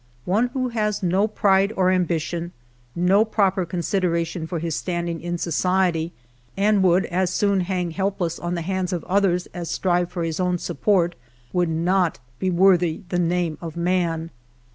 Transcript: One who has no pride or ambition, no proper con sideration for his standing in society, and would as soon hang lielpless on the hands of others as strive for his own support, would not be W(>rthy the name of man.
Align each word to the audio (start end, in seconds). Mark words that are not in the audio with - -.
One 0.25 0.47
who 0.47 0.69
has 0.69 1.03
no 1.03 1.27
pride 1.27 1.71
or 1.75 1.91
ambition, 1.91 2.53
no 2.95 3.23
proper 3.23 3.67
con 3.67 3.81
sideration 3.81 4.47
for 4.49 4.57
his 4.57 4.75
standing 4.75 5.21
in 5.21 5.37
society, 5.37 6.11
and 6.57 6.81
would 6.81 7.05
as 7.05 7.29
soon 7.29 7.59
hang 7.59 7.91
lielpless 7.93 8.43
on 8.43 8.55
the 8.55 8.63
hands 8.63 8.93
of 8.93 9.03
others 9.03 9.45
as 9.53 9.69
strive 9.69 10.09
for 10.09 10.23
his 10.23 10.39
own 10.39 10.57
support, 10.57 11.13
would 11.53 11.69
not 11.69 12.17
be 12.39 12.49
W(>rthy 12.49 13.03
the 13.09 13.19
name 13.19 13.59
of 13.61 13.77
man. 13.77 14.31